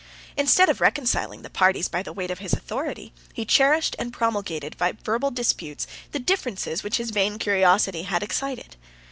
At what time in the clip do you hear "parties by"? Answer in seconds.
1.51-2.01